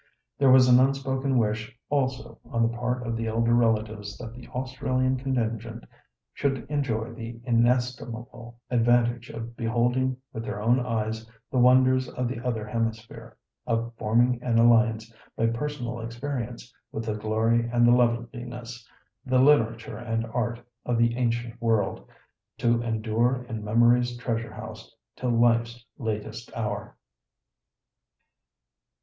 [0.39, 4.47] There was an unspoken wish also on the part of the elder relatives that the
[4.47, 5.83] Australian contingent
[6.33, 12.43] should enjoy the inestimable advantage of beholding with their own eyes the wonders of the
[12.43, 13.37] other hemisphere,
[13.67, 18.89] of forming an alliance by personal experience with the glory and the loveliness,
[19.23, 22.09] the literature and art of the ancient world,
[22.57, 26.97] to endure in memory's treasure house till life's latest hour.